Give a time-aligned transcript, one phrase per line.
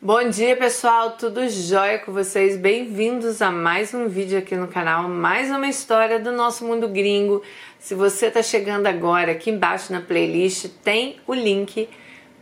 [0.00, 2.54] Bom dia pessoal, tudo jóia com vocês?
[2.58, 7.42] Bem-vindos a mais um vídeo aqui no canal, mais uma história do nosso mundo gringo.
[7.78, 11.88] Se você está chegando agora, aqui embaixo na playlist tem o link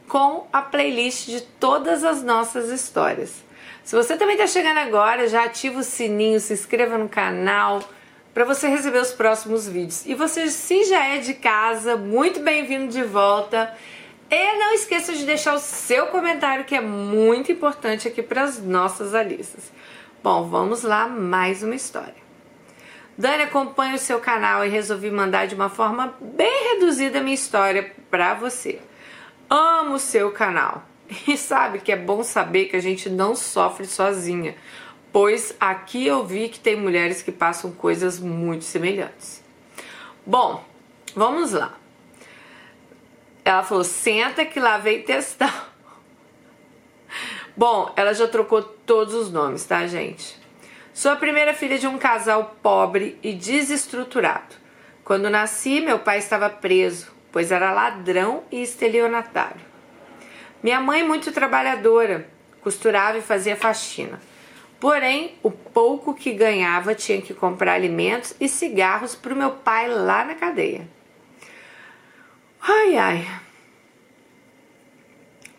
[0.09, 3.45] com a playlist de todas as nossas histórias.
[3.85, 7.89] Se você também está chegando agora, já ativa o sininho, se inscreva no canal
[8.35, 10.05] para você receber os próximos vídeos.
[10.05, 13.73] E você, se já é de casa, muito bem-vindo de volta.
[14.37, 18.60] E não esqueça de deixar o seu comentário, que é muito importante aqui para as
[18.60, 19.70] nossas alistas.
[20.25, 22.16] Bom, vamos lá, mais uma história.
[23.16, 27.37] Dani acompanha o seu canal e resolvi mandar de uma forma bem reduzida a minha
[27.37, 28.80] história para você.
[29.48, 30.83] Amo o seu canal
[31.28, 34.56] e sabe que é bom saber que a gente não sofre sozinha,
[35.12, 39.45] pois aqui eu vi que tem mulheres que passam coisas muito semelhantes.
[40.27, 40.64] Bom,
[41.14, 41.84] vamos lá.
[43.45, 45.73] Ela falou: senta que lá vem testar.
[47.57, 50.43] Bom, ela já trocou todos os nomes, tá, gente?
[50.93, 54.56] Sou a primeira filha de um casal pobre e desestruturado.
[55.05, 59.61] Quando nasci, meu pai estava preso, pois era ladrão e estelionatário.
[60.62, 62.27] Minha mãe, muito trabalhadora,
[62.61, 64.20] costurava e fazia faxina.
[64.81, 69.89] Porém, o pouco que ganhava tinha que comprar alimentos e cigarros para o meu pai
[69.89, 70.89] lá na cadeia.
[72.67, 73.29] Ai, ai.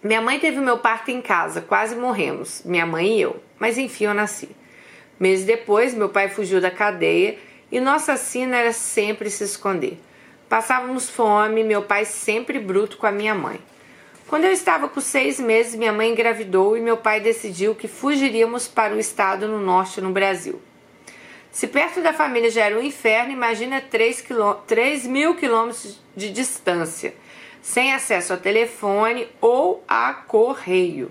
[0.01, 3.43] Minha mãe teve meu parto em casa, quase morremos, minha mãe e eu.
[3.59, 4.49] Mas enfim, eu nasci.
[5.19, 7.37] Meses depois, meu pai fugiu da cadeia
[7.71, 9.99] e nossa sina era sempre se esconder.
[10.49, 13.59] Passávamos fome, meu pai sempre bruto com a minha mãe.
[14.27, 18.67] Quando eu estava com seis meses, minha mãe engravidou e meu pai decidiu que fugiríamos
[18.67, 20.59] para um estado no norte no Brasil.
[21.55, 26.29] Se perto da família já era um inferno, imagina 3, quilô, 3 mil quilômetros de
[26.29, 27.15] distância,
[27.61, 31.09] sem acesso a telefone ou a correio.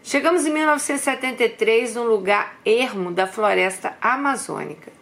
[0.00, 4.92] Chegamos em 1973 num lugar ermo da floresta amazônica.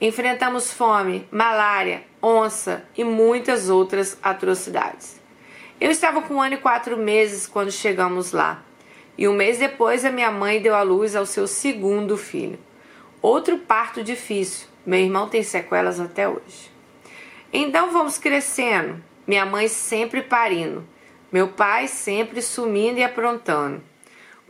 [0.00, 5.20] Enfrentamos fome, malária, onça e muitas outras atrocidades.
[5.80, 8.62] Eu estava com um ano e quatro meses quando chegamos lá,
[9.18, 12.60] e um mês depois a minha mãe deu à luz ao seu segundo filho.
[13.22, 14.66] Outro parto difícil.
[14.84, 16.72] Meu irmão tem sequelas até hoje.
[17.52, 19.02] Então vamos crescendo.
[19.24, 20.84] Minha mãe sempre parindo.
[21.30, 23.80] Meu pai sempre sumindo e aprontando.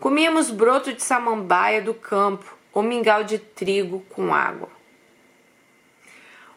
[0.00, 4.68] Comíamos broto de samambaia do campo ou mingau de trigo com água.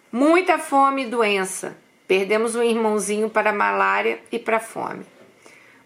[0.09, 1.77] Muita fome e doença.
[2.07, 5.05] Perdemos um irmãozinho para malária e para fome.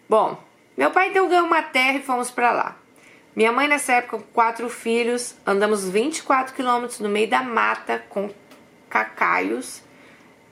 [0.08, 0.42] Bom,
[0.78, 2.78] meu pai então ganhou uma terra e fomos para lá.
[3.36, 8.30] Minha mãe, nessa época, com quatro filhos, andamos 24 quilômetros no meio da mata com
[8.90, 9.84] cacaios.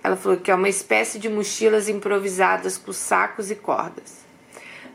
[0.03, 4.25] Ela falou que é uma espécie de mochilas improvisadas com sacos e cordas.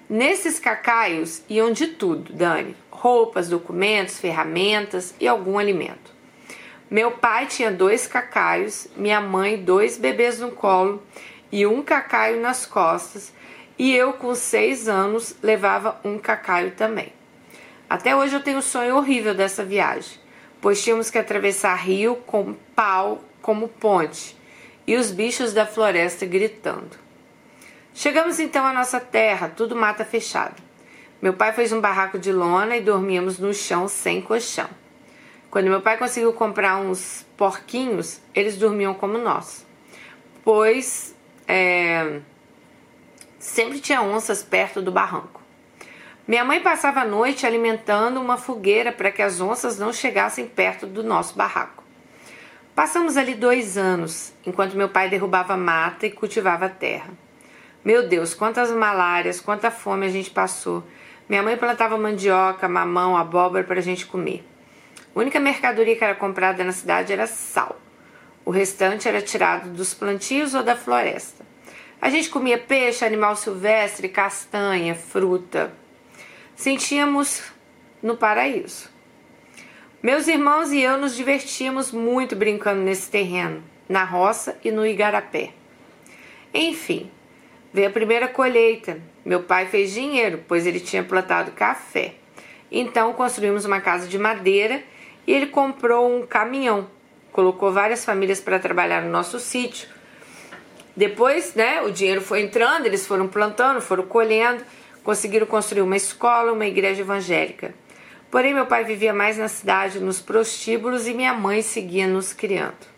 [0.09, 6.13] Nesses cacaios iam de tudo, Dani: roupas, documentos, ferramentas e algum alimento.
[6.89, 11.03] Meu pai tinha dois cacaios, minha mãe dois bebês no colo
[11.51, 13.33] e um cacaio nas costas,
[13.79, 17.13] e eu, com seis anos, levava um cacaio também.
[17.93, 20.19] Até hoje eu tenho um sonho horrível dessa viagem,
[20.63, 24.35] pois tínhamos que atravessar rio com pau como ponte
[24.87, 26.97] e os bichos da floresta gritando.
[27.93, 30.57] Chegamos então à nossa terra, tudo mata fechada.
[31.21, 34.71] Meu pai fez um barraco de lona e dormíamos no chão sem colchão.
[35.51, 39.67] Quando meu pai conseguiu comprar uns porquinhos, eles dormiam como nós,
[40.43, 41.15] pois
[41.47, 42.21] é,
[43.39, 45.42] sempre tinha onças perto do barranco.
[46.27, 50.87] Minha mãe passava a noite alimentando uma fogueira para que as onças não chegassem perto
[50.87, 51.83] do nosso barraco.
[52.77, 57.11] Passamos ali dois anos, enquanto meu pai derrubava mata e cultivava terra.
[57.85, 60.85] Meu Deus, quantas malárias, quanta fome a gente passou.
[61.29, 64.47] Minha mãe plantava mandioca, mamão, abóbora para a gente comer.
[65.15, 67.81] A única mercadoria que era comprada na cidade era sal.
[68.45, 71.45] O restante era tirado dos plantios ou da floresta.
[72.01, 75.73] A gente comia peixe, animal silvestre, castanha, fruta,
[76.55, 77.43] sentíamos
[78.03, 78.91] no paraíso.
[80.03, 85.51] Meus irmãos e eu nos divertíamos muito brincando nesse terreno, na roça e no igarapé.
[86.53, 87.11] Enfim,
[87.73, 89.01] veio a primeira colheita.
[89.25, 92.15] Meu pai fez dinheiro, pois ele tinha plantado café.
[92.71, 94.83] Então construímos uma casa de madeira
[95.27, 96.89] e ele comprou um caminhão.
[97.31, 99.89] Colocou várias famílias para trabalhar no nosso sítio.
[100.97, 104.63] Depois, né, o dinheiro foi entrando, eles foram plantando, foram colhendo
[105.03, 107.75] Conseguiram construir uma escola, uma igreja evangélica.
[108.31, 112.93] Porém, meu pai vivia mais na cidade, nos prostíbulos, e minha mãe seguia nos criando.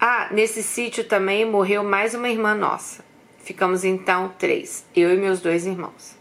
[0.00, 3.04] Ah, nesse sítio também morreu mais uma irmã nossa.
[3.38, 6.16] Ficamos então três, eu e meus dois irmãos.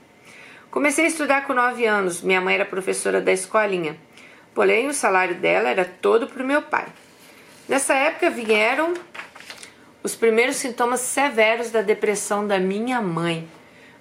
[0.72, 2.22] Comecei a estudar com 9 anos.
[2.22, 3.98] Minha mãe era professora da escolinha.
[4.54, 6.86] Porém, o salário dela era todo para o meu pai.
[7.68, 8.94] Nessa época vieram
[10.02, 13.48] os primeiros sintomas severos da depressão da minha mãe,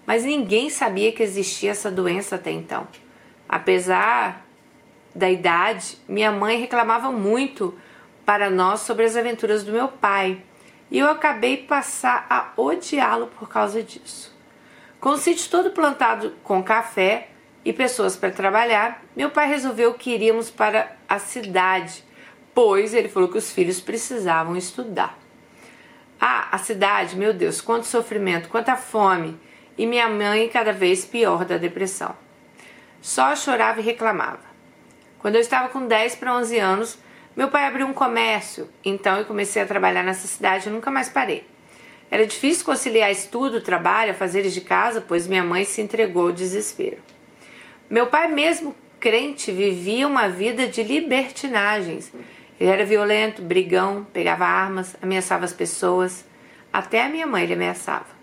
[0.07, 2.87] mas ninguém sabia que existia essa doença até então.
[3.49, 4.47] Apesar
[5.15, 7.77] da idade, minha mãe reclamava muito
[8.25, 10.43] para nós sobre as aventuras do meu pai,
[10.91, 14.35] e eu acabei passar a odiá-lo por causa disso.
[15.01, 17.29] Com o sítio todo plantado com café
[17.65, 22.05] e pessoas para trabalhar, meu pai resolveu que iríamos para a cidade,
[22.55, 25.19] pois ele falou que os filhos precisavam estudar.
[26.21, 29.39] Ah, a cidade, meu Deus, quanto sofrimento, quanta fome,
[29.77, 32.15] e minha mãe cada vez pior da depressão.
[33.01, 34.41] Só chorava e reclamava.
[35.19, 36.99] Quando eu estava com 10 para 11 anos,
[37.37, 41.09] meu pai abriu um comércio, então eu comecei a trabalhar nessa cidade e nunca mais
[41.09, 41.47] parei.
[42.11, 46.99] Era difícil conciliar estudo, trabalho, fazeres de casa, pois minha mãe se entregou ao desespero.
[47.91, 52.13] Meu pai, mesmo crente, vivia uma vida de libertinagens.
[52.59, 56.25] Ele era violento, brigão, pegava armas, ameaçava as pessoas.
[56.73, 58.16] Até a minha mãe ele ameaçava.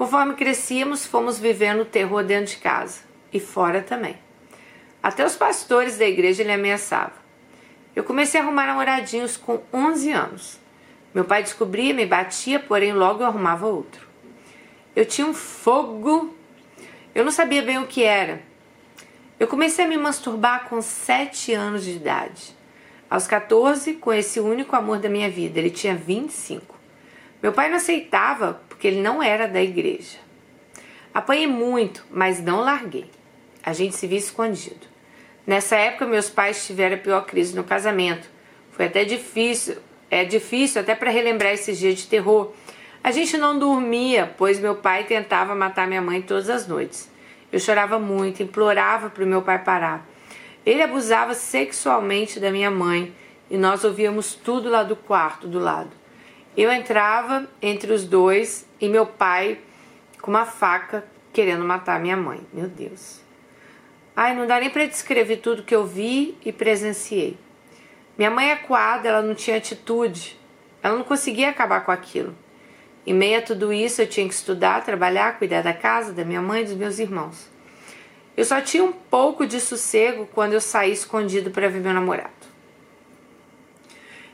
[0.00, 3.00] Conforme crescíamos, fomos vivendo o terror dentro de casa
[3.30, 4.16] e fora também.
[5.02, 7.12] Até os pastores da igreja ele ameaçava.
[7.94, 10.58] Eu comecei a arrumar namoradinhos com 11 anos.
[11.12, 14.08] Meu pai descobria, me batia, porém logo eu arrumava outro.
[14.96, 16.34] Eu tinha um fogo.
[17.14, 18.40] Eu não sabia bem o que era.
[19.38, 22.56] Eu comecei a me masturbar com 7 anos de idade.
[23.10, 25.58] Aos 14, conheci o único amor da minha vida.
[25.58, 26.74] Ele tinha 25.
[27.42, 30.16] Meu pai não aceitava porque ele não era da igreja.
[31.12, 33.10] Apanhei muito, mas não larguei.
[33.62, 34.86] A gente se via escondido.
[35.46, 38.26] Nessa época, meus pais tiveram a pior crise no casamento.
[38.70, 39.76] Foi até difícil,
[40.10, 42.54] é difícil até para relembrar esses dias de terror.
[43.04, 47.10] A gente não dormia, pois meu pai tentava matar minha mãe todas as noites.
[47.52, 50.08] Eu chorava muito, implorava para o meu pai parar.
[50.64, 53.12] Ele abusava sexualmente da minha mãe
[53.50, 55.99] e nós ouvíamos tudo lá do quarto do lado.
[56.56, 59.58] Eu entrava entre os dois e meu pai
[60.20, 62.40] com uma faca querendo matar minha mãe.
[62.52, 63.20] Meu Deus.
[64.16, 67.38] Ai, não dá nem para descrever tudo que eu vi e presenciei.
[68.18, 70.38] Minha mãe é coada, ela não tinha atitude,
[70.82, 72.36] ela não conseguia acabar com aquilo.
[73.06, 76.42] Em meio a tudo isso, eu tinha que estudar, trabalhar, cuidar da casa, da minha
[76.42, 77.48] mãe e dos meus irmãos.
[78.36, 82.39] Eu só tinha um pouco de sossego quando eu saí escondido para ver meu namorado.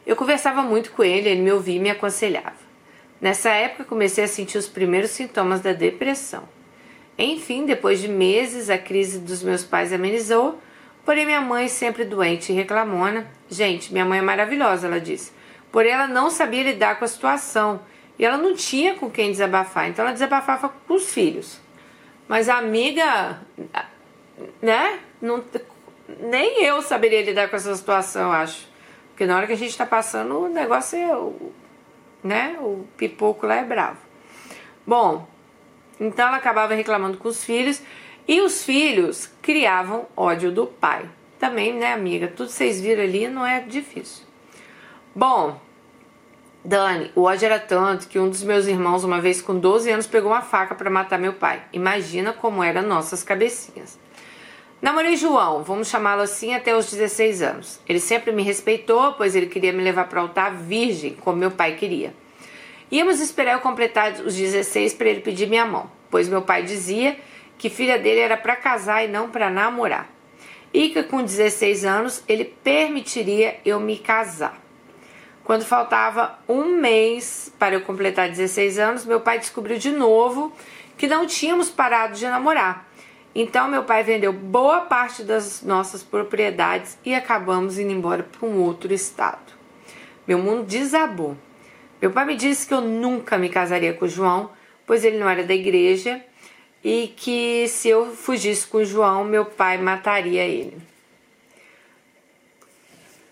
[0.07, 2.67] Eu conversava muito com ele, ele me ouvia e me aconselhava.
[3.21, 6.49] Nessa época, comecei a sentir os primeiros sintomas da depressão.
[7.19, 10.61] Enfim, depois de meses, a crise dos meus pais amenizou
[11.07, 13.31] Porém, minha mãe, sempre doente e reclamona.
[13.49, 15.31] Gente, minha mãe é maravilhosa, ela disse.
[15.71, 17.81] Porém, ela não sabia lidar com a situação.
[18.19, 19.89] E ela não tinha com quem desabafar.
[19.89, 21.61] Então, ela desabafava com os filhos.
[22.27, 23.41] Mas a amiga,
[24.61, 24.99] né?
[25.23, 25.45] Não,
[26.23, 28.67] nem eu saberia lidar com essa situação, acho.
[29.17, 31.17] Porque na hora que a gente está passando, o negócio é.
[31.17, 31.51] O,
[32.23, 32.55] né?
[32.61, 33.97] O pipoco lá é bravo.
[34.87, 35.27] Bom,
[35.99, 37.81] então ela acabava reclamando com os filhos.
[38.29, 41.09] E os filhos criavam ódio do pai.
[41.39, 42.29] Também, né, amiga?
[42.29, 44.27] Tudo vocês viram ali não é difícil.
[45.15, 45.59] Bom,
[46.63, 50.07] Dani, o ódio era tanto que um dos meus irmãos, uma vez com 12 anos,
[50.07, 51.63] pegou uma faca para matar meu pai.
[51.73, 53.99] Imagina como eram nossas cabecinhas.
[54.81, 57.81] Namorei João, vamos chamá-lo assim, até os 16 anos.
[57.89, 61.51] Ele sempre me respeitou, pois ele queria me levar para o altar virgem, como meu
[61.51, 62.13] pai queria.
[62.93, 67.17] Íamos esperar eu completar os 16 para ele pedir minha mão, pois meu pai dizia
[67.57, 70.11] que filha dele era para casar e não para namorar.
[70.75, 74.61] E que com 16 anos ele permitiria eu me casar.
[75.43, 80.53] Quando faltava um mês para eu completar 16 anos, meu pai descobriu de novo
[80.99, 82.87] que não tínhamos parado de namorar.
[83.39, 88.63] Então, meu pai vendeu boa parte das nossas propriedades e acabamos indo embora para um
[88.63, 89.53] outro estado.
[90.27, 91.37] Meu mundo desabou.
[92.01, 94.49] Meu pai me disse que eu nunca me casaria com o João,
[94.87, 96.25] pois ele não era da igreja
[96.83, 100.79] e que se eu fugisse com João, meu pai mataria ele.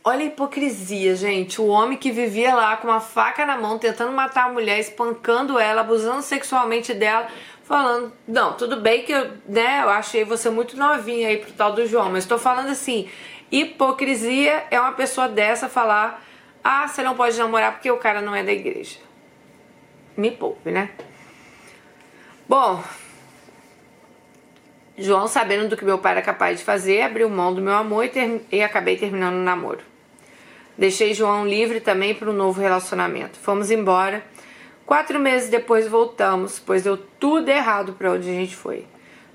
[0.07, 1.63] Olha a hipocrisia, gente.
[1.63, 5.59] O homem que vivia lá com uma faca na mão, tentando matar a mulher, espancando
[5.59, 7.27] ela, abusando sexualmente dela,
[7.65, 11.73] falando: Não, tudo bem que eu, né, eu achei você muito novinha aí pro tal
[11.73, 13.09] do João, mas estou falando assim:
[13.51, 16.25] hipocrisia é uma pessoa dessa falar:
[16.63, 18.99] Ah, você não pode namorar porque o cara não é da igreja.
[20.17, 20.91] Me poupe, né?
[22.49, 22.83] Bom,
[24.97, 28.05] João, sabendo do que meu pai era capaz de fazer, abriu mão do meu amor
[28.05, 28.47] e, ter...
[28.53, 29.81] e acabei terminando o namoro.
[30.79, 33.39] Deixei João livre também para um novo relacionamento.
[33.39, 34.25] Fomos embora.
[34.87, 38.87] Quatro meses depois voltamos, pois deu tudo errado para onde a gente foi.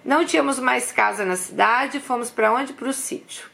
[0.06, 2.74] Não tínhamos mais casa na cidade, fomos para onde?
[2.74, 3.50] Para o sítio.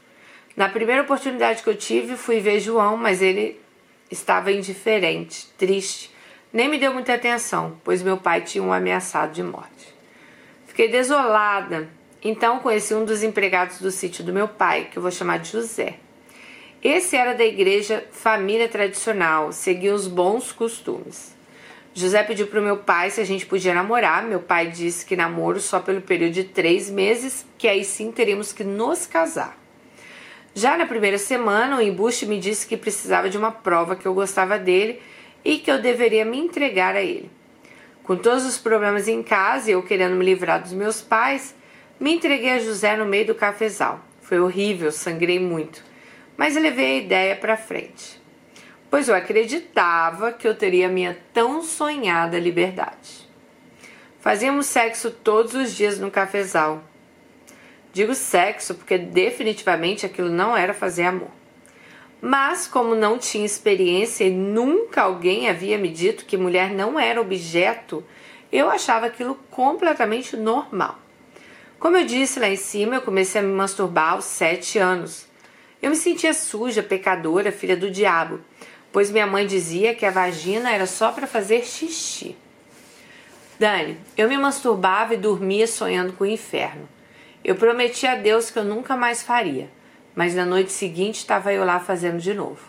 [0.57, 3.59] Na primeira oportunidade que eu tive, fui ver João, mas ele
[4.11, 6.13] estava indiferente, triste.
[6.51, 9.93] Nem me deu muita atenção, pois meu pai tinha um ameaçado de morte.
[10.65, 11.89] Fiquei desolada.
[12.23, 15.51] Então conheci um dos empregados do sítio do meu pai, que eu vou chamar de
[15.51, 15.95] José.
[16.83, 21.34] Esse era da igreja família tradicional, seguia os bons costumes.
[21.97, 24.21] José pediu para o meu pai se a gente podia namorar.
[24.21, 28.51] Meu pai disse que namoro só pelo período de três meses, que aí sim teríamos
[28.51, 29.57] que nos casar.
[30.53, 34.13] Já na primeira semana, o embuste me disse que precisava de uma prova que eu
[34.13, 35.01] gostava dele
[35.43, 37.31] e que eu deveria me entregar a ele.
[38.03, 41.55] Com todos os problemas em casa e eu querendo me livrar dos meus pais,
[41.97, 44.01] me entreguei a José no meio do cafezal.
[44.21, 45.81] Foi horrível, sangrei muito,
[46.35, 48.24] mas levei a ideia para frente
[48.89, 53.27] pois eu acreditava que eu teria minha tão sonhada liberdade.
[54.19, 56.83] Fazíamos sexo todos os dias no cafezal.
[57.93, 61.29] Digo sexo porque definitivamente aquilo não era fazer amor.
[62.21, 67.21] Mas, como não tinha experiência e nunca alguém havia me dito que mulher não era
[67.21, 68.03] objeto,
[68.51, 70.97] eu achava aquilo completamente normal.
[71.77, 75.27] Como eu disse lá em cima, eu comecei a me masturbar aos sete anos.
[75.81, 78.39] Eu me sentia suja, pecadora, filha do diabo
[78.95, 82.33] pois minha mãe dizia que a vagina era só para fazer xixi.
[83.59, 86.87] Dani, eu me masturbava e dormia sonhando com o inferno.
[87.43, 89.69] Eu prometi a Deus que eu nunca mais faria,
[90.15, 92.61] mas na noite seguinte estava eu lá fazendo de novo.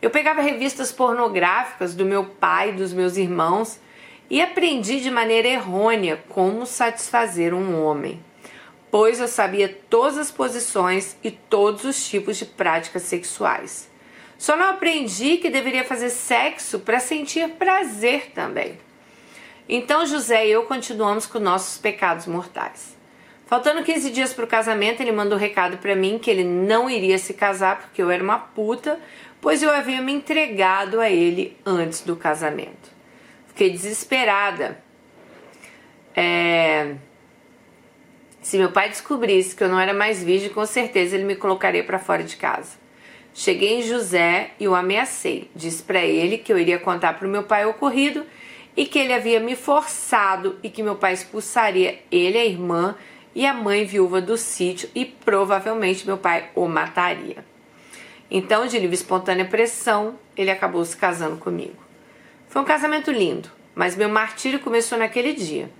[0.00, 3.80] Eu pegava revistas pornográficas do meu pai dos meus irmãos
[4.30, 8.22] e aprendi de maneira errônea como satisfazer um homem,
[8.88, 13.95] pois eu sabia todas as posições e todos os tipos de práticas sexuais.
[14.38, 18.78] Só não aprendi que deveria fazer sexo para sentir prazer também.
[19.68, 22.96] Então José e eu continuamos com nossos pecados mortais.
[23.46, 26.90] Faltando 15 dias para o casamento, ele mandou um recado para mim que ele não
[26.90, 28.98] iria se casar porque eu era uma puta,
[29.40, 32.90] pois eu havia me entregado a ele antes do casamento.
[33.48, 34.82] Fiquei desesperada.
[36.14, 36.96] É...
[38.42, 41.82] Se meu pai descobrisse que eu não era mais virgem, com certeza ele me colocaria
[41.82, 42.85] para fora de casa.
[43.38, 45.50] Cheguei em José e o ameacei.
[45.54, 48.24] Disse para ele que eu iria contar para o meu pai o ocorrido
[48.74, 52.94] e que ele havia me forçado e que meu pai expulsaria ele, a irmã
[53.34, 57.44] e a mãe viúva do sítio e provavelmente meu pai o mataria.
[58.30, 61.76] Então, de livre espontânea pressão, ele acabou se casando comigo.
[62.48, 65.70] Foi um casamento lindo, mas meu martírio começou naquele dia.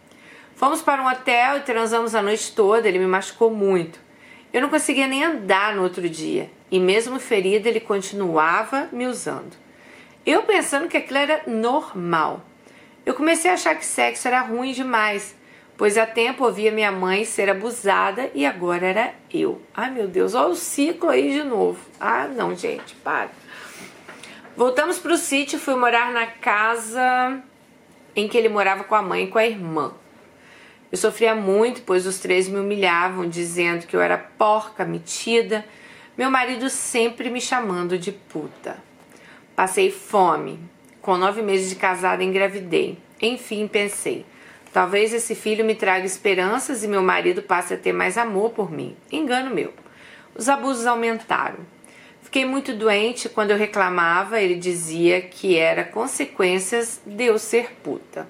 [0.56, 3.98] Fomos para um hotel e transamos a noite toda, ele me machucou muito.
[4.52, 9.56] Eu não conseguia nem andar no outro dia e, mesmo ferida, ele continuava me usando.
[10.24, 12.44] Eu pensando que aquilo era normal.
[13.04, 15.36] Eu comecei a achar que sexo era ruim demais,
[15.76, 19.62] pois há tempo ouvia minha mãe ser abusada e agora era eu.
[19.72, 21.78] Ai meu Deus, olha o ciclo aí de novo.
[22.00, 23.30] Ah, não, gente, para.
[24.56, 27.40] Voltamos para o sítio, fui morar na casa
[28.16, 29.92] em que ele morava com a mãe e com a irmã.
[30.90, 35.64] Eu sofria muito, pois os três me humilhavam, dizendo que eu era porca, metida,
[36.16, 38.78] meu marido sempre me chamando de puta.
[39.54, 40.58] Passei fome.
[41.02, 42.98] Com nove meses de casada, engravidei.
[43.20, 44.24] Enfim, pensei:
[44.72, 48.72] talvez esse filho me traga esperanças e meu marido passe a ter mais amor por
[48.72, 48.96] mim.
[49.12, 49.74] Engano meu.
[50.34, 51.58] Os abusos aumentaram.
[52.22, 58.26] Fiquei muito doente quando eu reclamava, ele dizia que era consequências de eu ser puta.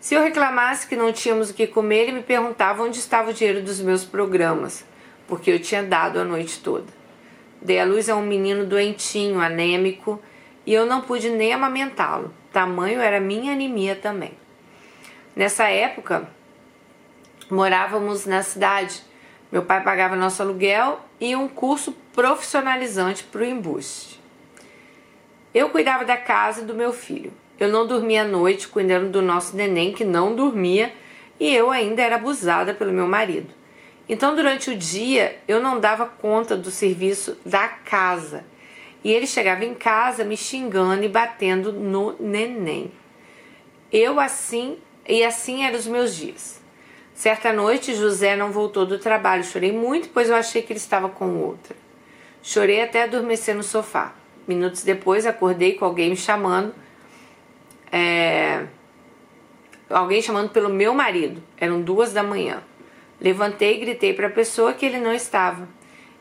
[0.00, 3.34] Se eu reclamasse que não tínhamos o que comer, ele me perguntava onde estava o
[3.34, 4.84] dinheiro dos meus programas,
[5.26, 6.86] porque eu tinha dado a noite toda.
[7.60, 10.20] Dei a luz a um menino doentinho, anêmico,
[10.64, 12.32] e eu não pude nem amamentá-lo.
[12.52, 14.32] Tamanho era minha anemia também.
[15.34, 16.28] Nessa época,
[17.50, 19.02] morávamos na cidade.
[19.50, 24.20] Meu pai pagava nosso aluguel e um curso profissionalizante para o embuste.
[25.54, 27.32] Eu cuidava da casa e do meu filho.
[27.58, 30.92] Eu não dormia à noite cuidando do nosso neném que não dormia
[31.40, 33.48] e eu ainda era abusada pelo meu marido.
[34.08, 38.44] Então, durante o dia, eu não dava conta do serviço da casa.
[39.02, 42.92] E ele chegava em casa me xingando e batendo no neném.
[43.92, 46.60] Eu assim, e assim eram os meus dias.
[47.14, 49.42] Certa noite, José não voltou do trabalho.
[49.42, 51.74] Chorei muito, pois eu achei que ele estava com outra.
[52.42, 54.14] Chorei até adormecer no sofá.
[54.46, 56.74] Minutos depois, acordei com alguém me chamando
[57.90, 58.66] é,
[59.88, 61.42] alguém chamando pelo meu marido.
[61.56, 62.62] Eram duas da manhã.
[63.20, 65.68] Levantei e gritei para a pessoa que ele não estava.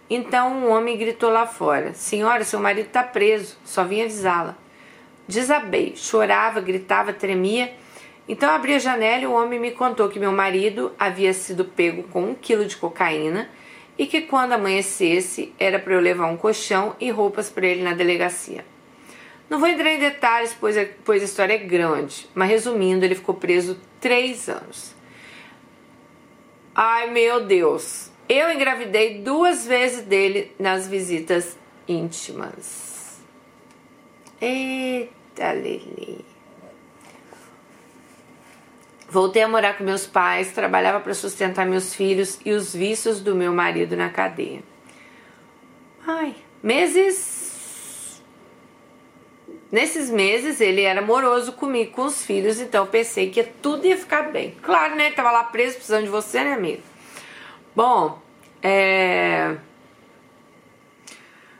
[0.09, 3.57] Então um homem gritou lá fora: Senhora, seu marido está preso.
[3.63, 4.57] Só vim avisá-la.
[5.27, 7.73] Desabei, chorava, gritava, tremia
[8.29, 12.03] Então abri a janela e o homem me contou que meu marido havia sido pego
[12.03, 13.49] com um quilo de cocaína
[13.97, 17.93] e que quando amanhecesse era para eu levar um colchão e roupas para ele na
[17.93, 18.65] delegacia.
[19.49, 23.15] Não vou entrar em detalhes, pois, a, pois a história é grande, mas resumindo, ele
[23.15, 24.94] ficou preso três anos.
[26.75, 28.11] Ai meu Deus!
[28.27, 33.21] Eu engravidei duas vezes dele nas visitas íntimas.
[34.41, 36.25] Eita, Lili.
[39.07, 43.33] Voltei a morar com meus pais, trabalhava para sustentar meus filhos e os vícios do
[43.33, 44.61] meu marido na cadeia.
[46.05, 47.44] Ai, meses.
[49.75, 54.31] Nesses meses ele era amoroso comigo, com os filhos, então pensei que tudo ia ficar
[54.31, 54.55] bem.
[54.61, 55.07] Claro, né?
[55.07, 56.81] Ele tava lá preso precisando de você, né, amigo?
[57.75, 58.21] Bom,
[58.63, 59.57] é.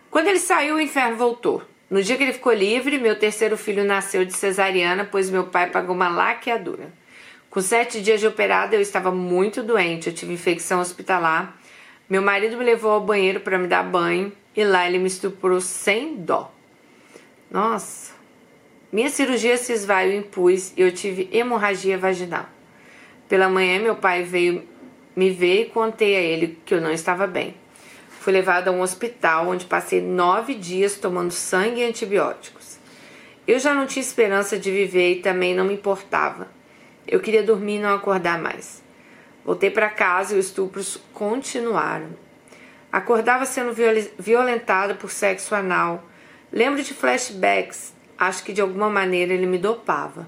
[0.10, 1.62] Quando ele saiu, o inferno voltou.
[1.90, 5.70] No dia que ele ficou livre, meu terceiro filho nasceu de cesariana, pois meu pai
[5.70, 6.94] pagou uma laqueadura.
[7.50, 11.58] Com sete dias de operada, eu estava muito doente, eu tive infecção hospitalar.
[12.10, 15.60] Meu marido me levou ao banheiro para me dar banho e lá ele me estuprou
[15.60, 16.55] sem dó.
[17.56, 18.14] Nossa!
[18.92, 22.48] Minha cirurgia se esvaiu em pus e eu tive hemorragia vaginal.
[23.30, 24.68] Pela manhã, meu pai veio
[25.16, 27.56] me ver e contei a ele que eu não estava bem.
[28.20, 32.78] Fui levado a um hospital onde passei nove dias tomando sangue e antibióticos.
[33.48, 36.50] Eu já não tinha esperança de viver e também não me importava.
[37.08, 38.84] Eu queria dormir e não acordar mais.
[39.46, 42.10] Voltei para casa e os estupros continuaram.
[42.92, 43.74] Acordava sendo
[44.20, 46.04] violentada por sexo anal.
[46.56, 47.94] Lembro de flashbacks.
[48.18, 50.26] Acho que de alguma maneira ele me dopava.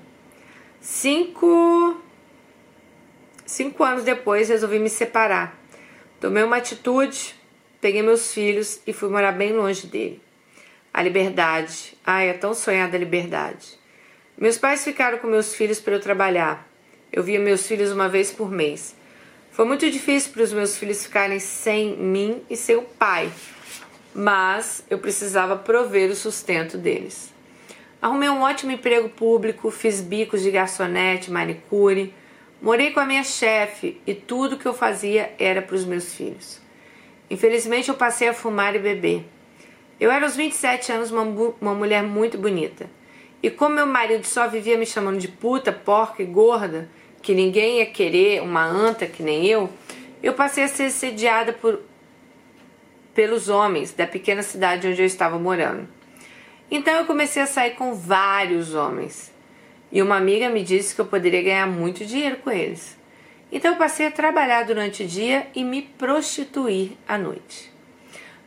[0.82, 2.02] Cinco.
[3.46, 5.58] Cinco anos depois resolvi me separar.
[6.20, 7.34] Tomei uma atitude,
[7.80, 10.22] peguei meus filhos e fui morar bem longe dele.
[10.94, 11.98] A liberdade.
[12.06, 13.80] Ai, é tão sonhada a liberdade.
[14.38, 16.68] Meus pais ficaram com meus filhos para eu trabalhar.
[17.10, 18.98] Eu via meus filhos uma vez por mês.
[19.50, 23.32] Foi muito difícil para os meus filhos ficarem sem mim e sem o pai,
[24.18, 27.32] mas eu precisava prover o sustento deles.
[28.02, 32.12] Arrumei um ótimo emprego público, fiz bicos de garçonete, manicure,
[32.60, 36.60] morei com a minha chefe e tudo que eu fazia era para os meus filhos.
[37.30, 39.24] Infelizmente eu passei a fumar e beber.
[40.00, 41.22] Eu era aos 27 anos uma,
[41.62, 42.90] uma mulher muito bonita.
[43.44, 46.90] E como meu marido só vivia me chamando de puta, porca e gorda,
[47.22, 49.70] que ninguém ia querer uma anta que nem eu,
[50.24, 51.82] eu passei a ser sediada por,
[53.18, 55.88] pelos homens da pequena cidade onde eu estava morando.
[56.70, 59.34] Então eu comecei a sair com vários homens.
[59.92, 62.96] E uma amiga me disse que eu poderia ganhar muito dinheiro com eles.
[63.52, 67.74] Então eu passei a trabalhar durante o dia e me prostituir à noite.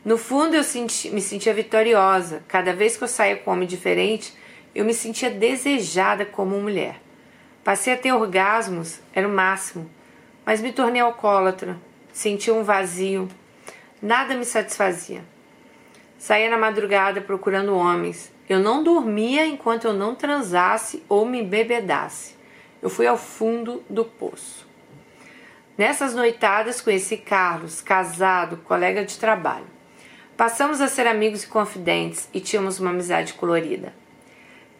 [0.05, 2.41] No fundo eu senti, me sentia vitoriosa.
[2.47, 4.33] Cada vez que eu saía com um homem diferente,
[4.73, 7.01] eu me sentia desejada como mulher.
[7.61, 9.91] Passei a ter orgasmos, era o máximo,
[10.45, 11.77] mas me tornei alcoólatra,
[12.13, 13.27] sentia um vazio,
[14.01, 15.23] nada me satisfazia.
[16.17, 18.31] Saía na madrugada procurando homens.
[18.47, 22.35] Eu não dormia enquanto eu não transasse ou me bebedasse.
[22.81, 24.67] Eu fui ao fundo do poço.
[25.77, 29.67] Nessas noitadas conheci Carlos, casado, colega de trabalho.
[30.35, 33.93] Passamos a ser amigos e confidentes e tínhamos uma amizade colorida.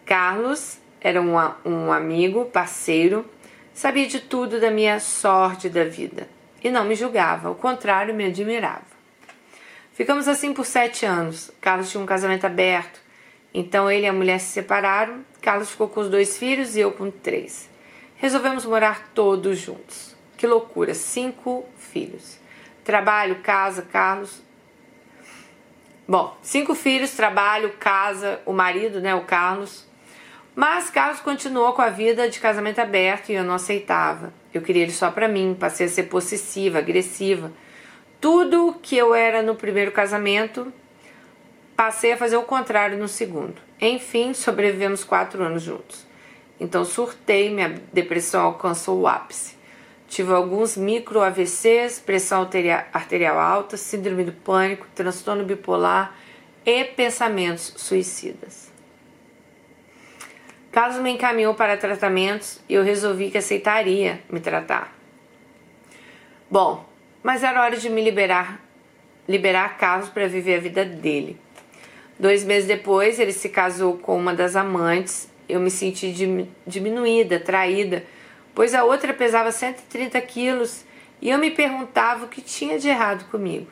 [0.06, 3.26] Carlos era um, um amigo, parceiro,
[3.74, 6.28] sabia de tudo da minha sorte da vida
[6.64, 8.91] e não me julgava, ao contrário, me admirava.
[9.94, 11.52] Ficamos assim por sete anos.
[11.60, 13.00] Carlos tinha um casamento aberto,
[13.54, 15.26] então ele e a mulher se separaram.
[15.42, 17.70] Carlos ficou com os dois filhos e eu com três.
[18.16, 20.16] Resolvemos morar todos juntos.
[20.38, 20.94] Que loucura!
[20.94, 22.40] Cinco filhos.
[22.84, 24.42] Trabalho, casa, Carlos
[26.12, 29.88] Bom, cinco filhos, trabalho, casa, o marido, né, o Carlos.
[30.54, 34.34] Mas Carlos continuou com a vida de casamento aberto e eu não aceitava.
[34.54, 37.50] Eu queria ele só para mim, passei a ser possessiva, agressiva.
[38.22, 40.72] Tudo que eu era no primeiro casamento,
[41.76, 43.56] passei a fazer o contrário no segundo.
[43.82, 46.06] Enfim, sobrevivemos quatro anos juntos.
[46.60, 49.58] Então surtei, minha depressão alcançou o ápice.
[50.08, 52.48] Tive alguns micro AVCs, pressão
[52.94, 56.16] arterial alta, síndrome do pânico, transtorno bipolar
[56.64, 58.72] e pensamentos suicidas.
[60.72, 64.96] Carlos me encaminhou para tratamentos eu resolvi que aceitaria me tratar.
[66.50, 66.91] Bom,
[67.24, 68.60] mas era hora de me liberar,
[69.28, 71.40] liberar Carlos para viver a vida dele.
[72.20, 75.30] Dois meses depois, ele se casou com uma das amantes.
[75.50, 76.14] Eu me senti
[76.66, 78.04] diminuída, traída
[78.54, 80.84] pois a outra pesava 130 quilos
[81.22, 83.68] e eu me perguntava o que tinha de errado comigo.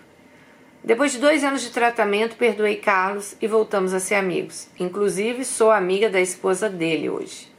[0.84, 4.70] Depois de dois anos de tratamento, perdoei Carlos e voltamos a ser amigos.
[4.80, 7.52] Inclusive, sou amiga da esposa dele hoje.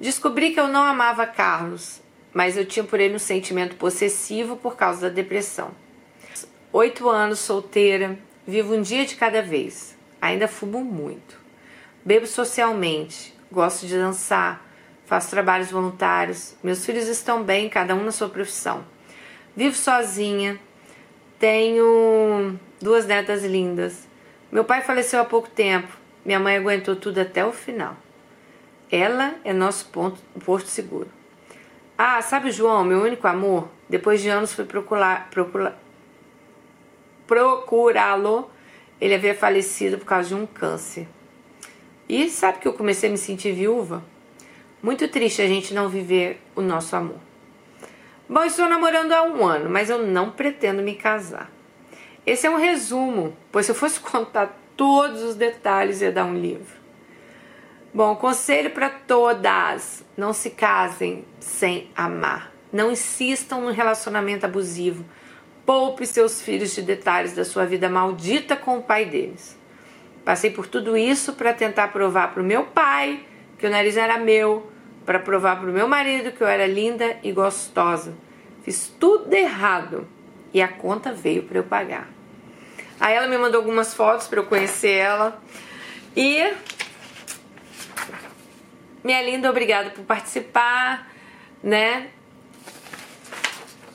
[0.00, 2.00] Descobri que eu não amava Carlos,
[2.32, 5.70] mas eu tinha por ele um sentimento possessivo por causa da depressão.
[6.72, 9.96] Oito anos solteira, vivo um dia de cada vez.
[10.20, 11.38] Ainda fumo muito.
[12.04, 14.66] Bebo socialmente, gosto de dançar,
[15.04, 16.54] faço trabalhos voluntários.
[16.62, 18.84] Meus filhos estão bem, cada um na sua profissão.
[19.54, 20.58] Vivo sozinha,
[21.38, 24.08] tenho duas netas lindas.
[24.50, 27.96] Meu pai faleceu há pouco tempo, minha mãe aguentou tudo até o final.
[28.90, 31.08] Ela é nosso ponto, porto seguro.
[32.04, 33.68] Ah, sabe João, meu único amor?
[33.88, 35.78] Depois de anos fui procurar, procurar,
[37.28, 38.50] procurá-lo.
[39.00, 41.06] Ele havia falecido por causa de um câncer.
[42.08, 44.02] E sabe que eu comecei a me sentir viúva?
[44.82, 47.20] Muito triste a gente não viver o nosso amor.
[48.28, 51.52] Bom, estou namorando há um ano, mas eu não pretendo me casar.
[52.26, 56.34] Esse é um resumo, pois se eu fosse contar todos os detalhes ia dar um
[56.36, 56.81] livro.
[57.94, 62.50] Bom, conselho para todas: não se casem sem amar.
[62.72, 65.04] Não insistam no relacionamento abusivo.
[65.66, 69.58] Poupe seus filhos de detalhes da sua vida maldita com o pai deles.
[70.24, 73.26] Passei por tudo isso para tentar provar para o meu pai
[73.58, 74.72] que o nariz era meu,
[75.04, 78.14] para provar para o meu marido que eu era linda e gostosa.
[78.62, 80.08] Fiz tudo errado
[80.54, 82.08] e a conta veio para eu pagar.
[82.98, 85.40] Aí ela me mandou algumas fotos para eu conhecer ela
[86.16, 86.52] e
[89.02, 91.08] minha linda, obrigada por participar,
[91.62, 92.10] né?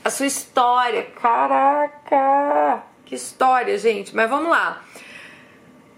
[0.03, 2.83] A sua história, caraca!
[3.05, 4.15] Que história, gente.
[4.15, 4.83] Mas vamos lá.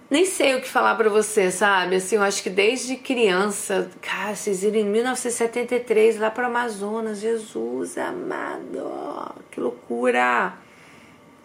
[0.10, 1.98] Nem sei o que falar para você, sabe?
[1.98, 7.96] Assim, eu acho que desde criança, cara, vocês irem em 1973 lá para Amazonas, Jesus
[7.98, 10.54] amado, que loucura!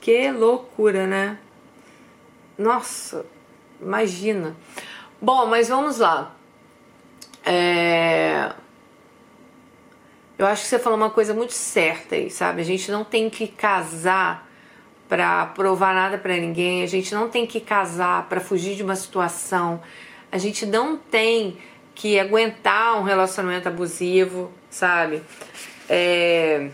[0.00, 1.38] Que loucura, né?
[2.58, 3.24] Nossa,
[3.80, 4.54] imagina.
[5.20, 6.33] Bom, mas vamos lá.
[7.44, 8.52] É...
[10.36, 12.60] Eu acho que você falou uma coisa muito certa aí, sabe?
[12.60, 14.48] A gente não tem que casar
[15.08, 18.96] para provar nada para ninguém, a gente não tem que casar para fugir de uma
[18.96, 19.80] situação,
[20.32, 21.56] a gente não tem
[21.94, 25.22] que aguentar um relacionamento abusivo, sabe?
[25.88, 26.70] É...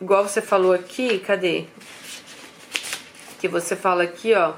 [0.00, 1.64] Igual você falou aqui, cadê?
[3.40, 4.54] Que você fala aqui, ó.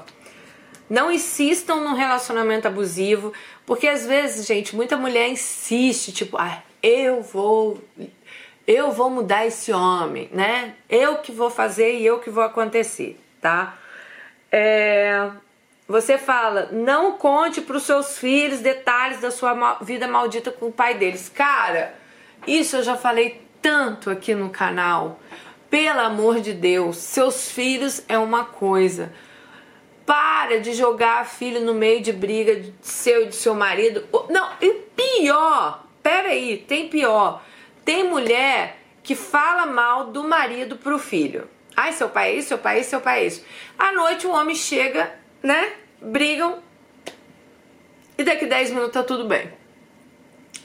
[0.89, 3.33] Não insistam no relacionamento abusivo,
[3.65, 7.81] porque às vezes, gente, muita mulher insiste, tipo, ah, eu vou
[8.65, 10.75] eu vou mudar esse homem, né?
[10.89, 13.77] Eu que vou fazer e eu que vou acontecer, tá?
[14.49, 15.29] É,
[15.87, 20.71] você fala, não conte para os seus filhos detalhes da sua vida maldita com o
[20.71, 21.27] pai deles.
[21.27, 21.93] Cara,
[22.47, 25.19] isso eu já falei tanto aqui no canal.
[25.69, 29.11] Pelo amor de Deus, seus filhos é uma coisa.
[30.05, 34.05] Para de jogar filho no meio de briga de seu e do seu marido.
[34.29, 37.41] Não, e pior, peraí, tem pior.
[37.85, 41.47] Tem mulher que fala mal do marido pro filho.
[41.75, 43.43] Ai, seu pai é isso, seu pai é isso, seu pai é isso.
[43.77, 45.73] À noite o homem chega, né?
[46.01, 46.59] Brigam.
[48.17, 49.51] E daqui 10 minutos tá tudo bem.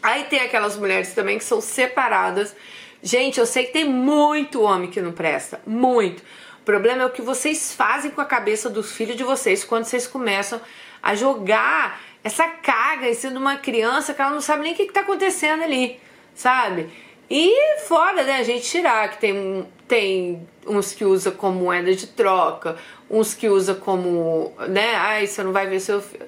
[0.03, 2.55] Aí tem aquelas mulheres também que são separadas.
[3.03, 5.61] Gente, eu sei que tem muito homem que não presta.
[5.67, 6.23] Muito
[6.69, 10.07] problema é o que vocês fazem com a cabeça dos filhos de vocês quando vocês
[10.07, 10.61] começam
[11.03, 14.83] a jogar essa carga cima de uma criança que ela não sabe nem o que
[14.83, 15.99] está acontecendo ali,
[16.35, 16.91] sabe?
[17.31, 22.07] E fora, né, a gente tirar que tem, tem uns que usa como moeda de
[22.07, 22.77] troca,
[23.09, 26.27] uns que usa como, né, ai, você não vai ver seu filho.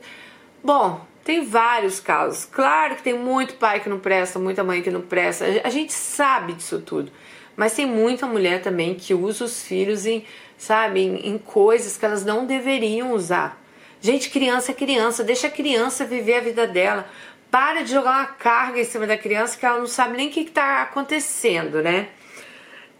[0.64, 2.46] Bom, tem vários casos.
[2.46, 5.44] Claro que tem muito pai que não presta, muita mãe que não presta.
[5.62, 7.12] A gente sabe disso tudo.
[7.60, 10.24] Mas tem muita mulher também que usa os filhos em,
[10.56, 13.62] sabe, em, coisas que elas não deveriam usar.
[14.00, 17.06] Gente, criança é criança, deixa a criança viver a vida dela.
[17.50, 20.30] Para de jogar uma carga em cima da criança que ela não sabe nem o
[20.30, 22.08] que está acontecendo, né?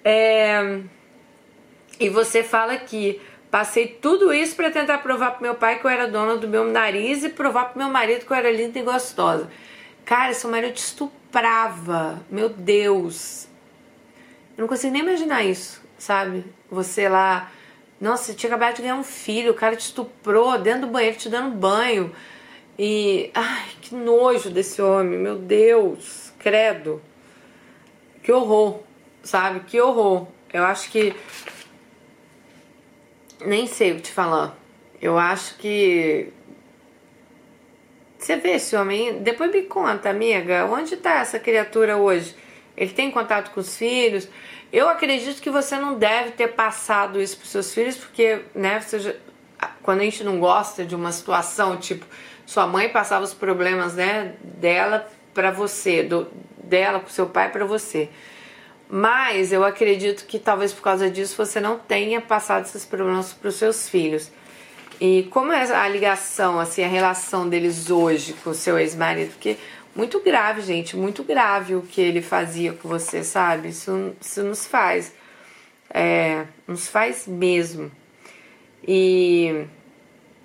[0.05, 0.81] É...
[1.99, 3.19] E você fala que
[3.51, 6.67] passei tudo isso para tentar provar pro meu pai que eu era dona do meu
[6.67, 9.51] nariz e provar pro meu marido que eu era linda e gostosa.
[10.05, 12.21] Cara, seu marido te estuprava.
[12.29, 13.49] Meu Deus.
[14.61, 16.45] Eu não consigo nem imaginar isso, sabe?
[16.71, 17.51] Você lá,
[17.99, 21.17] nossa, você tinha acabado de ganhar um filho, o cara te estuprou dentro do banheiro,
[21.17, 22.15] te dando banho.
[22.79, 27.01] E, ai, que nojo desse homem, meu Deus, credo.
[28.23, 28.81] Que horror,
[29.23, 29.61] sabe?
[29.61, 30.27] Que horror.
[30.53, 31.15] Eu acho que.
[33.41, 34.59] Nem sei o que te falar.
[35.01, 36.35] Eu acho que.
[38.19, 39.23] Você vê esse homem.
[39.23, 42.37] Depois me conta, amiga, onde tá essa criatura hoje?
[42.81, 44.27] Ele tem contato com os filhos?
[44.73, 49.15] Eu acredito que você não deve ter passado isso para seus filhos, porque, né, já,
[49.83, 52.07] quando a gente não gosta de uma situação, tipo,
[52.47, 56.27] sua mãe passava os problemas, né, dela para você, do,
[56.65, 58.09] dela com seu pai para você.
[58.89, 63.49] Mas eu acredito que talvez por causa disso você não tenha passado esses problemas para
[63.49, 64.33] os seus filhos.
[64.99, 69.33] E como é a ligação, assim, a relação deles hoje com o seu ex-marido?
[69.33, 69.57] Porque
[69.95, 73.69] muito grave, gente, muito grave o que ele fazia com você, sabe?
[73.69, 75.13] Isso, isso nos faz.
[75.93, 77.91] É, nos faz mesmo.
[78.87, 79.65] E.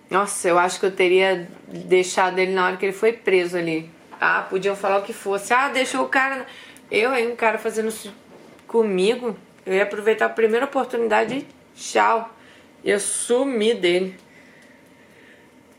[0.09, 3.89] Nossa, eu acho que eu teria deixado ele na hora que ele foi preso ali.
[4.19, 5.53] Ah, podiam falar o que fosse.
[5.53, 6.45] Ah, deixou o cara.
[6.91, 8.13] Eu aí, um cara fazendo isso
[8.67, 12.29] comigo, eu ia aproveitar a primeira oportunidade e tchau.
[12.83, 14.15] Ia sumir dele.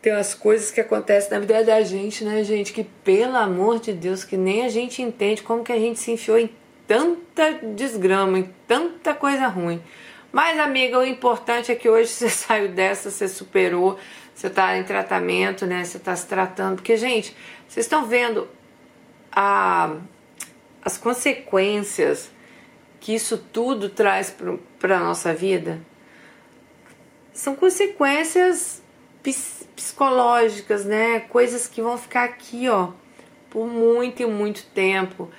[0.06, 2.72] Tem umas coisas que acontecem na vida da gente, né, gente?
[2.72, 6.12] Que pelo amor de Deus, que nem a gente entende como que a gente se
[6.12, 6.48] enfiou em
[6.86, 9.82] tanta desgrama, em tanta coisa ruim.
[10.30, 13.98] Mas, amiga, o importante é que hoje você saiu dessa, você superou,
[14.32, 15.82] você está em tratamento, né?
[15.82, 16.76] Você está se tratando.
[16.76, 18.46] Porque, gente, vocês estão vendo
[19.32, 19.96] a,
[20.84, 22.30] as consequências
[23.00, 24.32] que isso tudo traz
[24.78, 25.80] para a nossa vida?
[27.32, 28.85] São consequências
[29.32, 31.20] psicológicas, né?
[31.20, 32.90] Coisas que vão ficar aqui, ó,
[33.50, 35.30] por muito e muito tempo.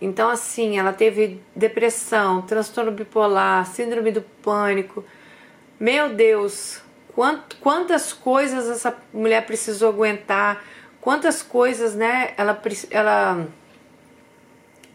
[0.00, 5.04] Então, assim, ela teve depressão, transtorno bipolar, síndrome do pânico.
[5.78, 6.80] Meu Deus,
[7.14, 10.64] quant, quantas coisas essa mulher precisou aguentar,
[11.00, 12.32] quantas coisas, né?
[12.36, 13.46] Ela, ela,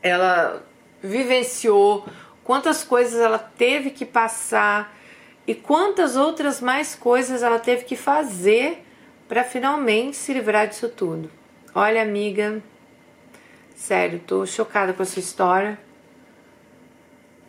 [0.01, 0.65] ela
[1.01, 2.05] vivenciou,
[2.43, 4.94] quantas coisas ela teve que passar
[5.47, 8.83] e quantas outras mais coisas ela teve que fazer
[9.27, 11.29] para finalmente se livrar disso tudo.
[11.73, 12.61] Olha, amiga,
[13.75, 15.79] sério, tô chocada com a sua história.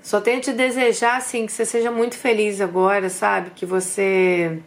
[0.03, 3.51] Só tenho te desejar assim que você seja muito feliz agora, sabe?
[3.51, 4.61] Que você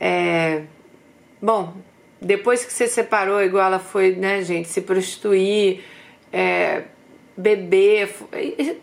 [0.00, 0.62] é
[1.40, 1.74] bom,
[2.20, 5.84] depois que você separou, igual ela foi, né, gente, se prostituir,
[6.32, 6.84] é,
[7.38, 8.12] beber,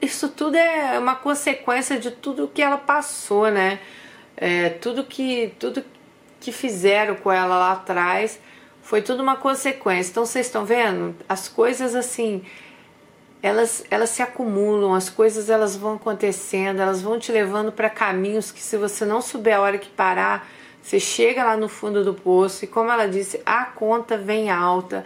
[0.02, 3.80] isso tudo é uma consequência de tudo que ela passou, né?
[4.38, 5.84] É, tudo que tudo
[6.40, 8.40] que fizeram com ela lá atrás
[8.82, 10.12] foi tudo uma consequência.
[10.12, 12.44] Então vocês estão vendo as coisas assim,
[13.44, 18.52] elas elas se acumulam, as coisas elas vão acontecendo, elas vão te levando para caminhos
[18.52, 20.48] que se você não souber a hora que parar,
[20.82, 25.04] você chega lá no fundo do poço e como ela disse, a conta vem alta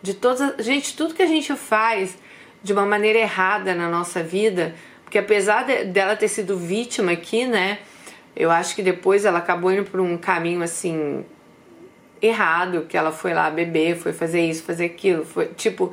[0.00, 2.16] de todas, gente, tudo que a gente faz
[2.62, 7.46] de uma maneira errada na nossa vida, porque apesar de, dela ter sido vítima aqui,
[7.46, 7.78] né,
[8.34, 11.24] eu acho que depois ela acabou indo por um caminho assim
[12.20, 15.92] errado, que ela foi lá beber, foi fazer isso, fazer aquilo, foi tipo,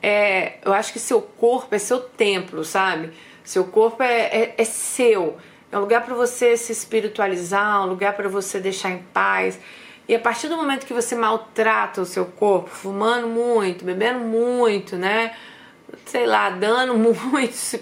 [0.00, 3.10] é, eu acho que seu corpo é seu templo, sabe?
[3.42, 5.36] Seu corpo é, é, é seu,
[5.70, 9.58] é um lugar para você se espiritualizar, um lugar para você deixar em paz.
[10.06, 14.96] E a partir do momento que você maltrata o seu corpo, fumando muito, bebendo muito,
[14.96, 15.34] né?
[16.06, 17.80] Sei lá, dando muito.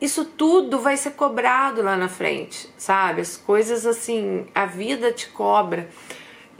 [0.00, 3.20] Isso tudo vai ser cobrado lá na frente, sabe?
[3.20, 5.90] As coisas assim, a vida te cobra.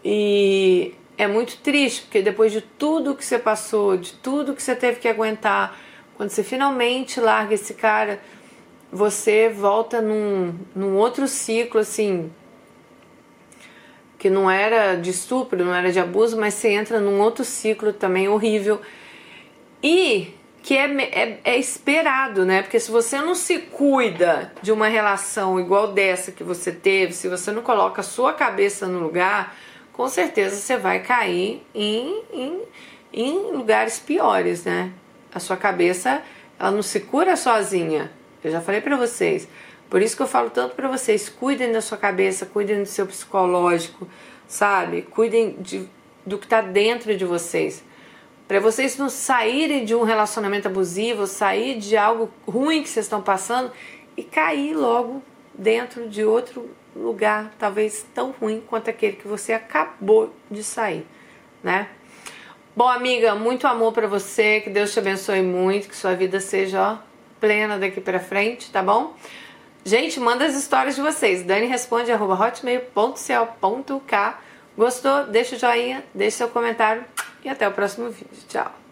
[0.04, 4.74] E é muito triste, porque depois de tudo que você passou, de tudo que você
[4.74, 5.78] teve que aguentar,
[6.16, 8.20] quando você finalmente larga esse cara,
[8.92, 12.30] você volta num, num outro ciclo, assim,
[14.18, 17.92] que não era de estupro, não era de abuso, mas você entra num outro ciclo
[17.92, 18.80] também horrível
[19.82, 22.62] e que é, é, é, esperado, né?
[22.62, 27.28] Porque se você não se cuida de uma relação igual dessa que você teve, se
[27.28, 29.56] você não coloca a sua cabeça no lugar,
[29.92, 32.62] com certeza você vai cair em, em,
[33.12, 34.92] em lugares piores, né?
[35.34, 36.22] A sua cabeça,
[36.58, 38.10] ela não se cura sozinha.
[38.44, 39.48] Eu já falei para vocês.
[39.88, 43.06] Por isso que eu falo tanto para vocês, cuidem da sua cabeça, cuidem do seu
[43.06, 44.06] psicológico,
[44.46, 45.02] sabe?
[45.02, 45.88] Cuidem de,
[46.24, 47.82] do que está dentro de vocês
[48.50, 53.22] para vocês não saírem de um relacionamento abusivo, sair de algo ruim que vocês estão
[53.22, 53.70] passando
[54.16, 55.22] e cair logo
[55.54, 61.06] dentro de outro lugar, talvez tão ruim quanto aquele que você acabou de sair,
[61.62, 61.90] né?
[62.74, 66.82] Bom, amiga, muito amor para você, que Deus te abençoe muito, que sua vida seja
[66.82, 66.98] ó,
[67.38, 69.14] plena daqui para frente, tá bom?
[69.84, 71.44] Gente, manda as histórias de vocês.
[71.44, 72.80] Dani responde hotmail.co.k.
[74.76, 75.26] Gostou?
[75.26, 77.04] Deixa o joinha, deixa seu comentário
[77.44, 78.28] e até o próximo vídeo.
[78.48, 78.89] Tchau!